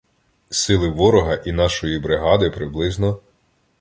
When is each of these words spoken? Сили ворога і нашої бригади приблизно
Сили 0.49 0.89
ворога 0.89 1.35
і 1.35 1.51
нашої 1.51 1.99
бригади 1.99 2.49
приблизно 2.51 3.19